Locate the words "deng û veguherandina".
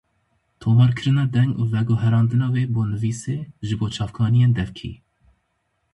1.35-2.47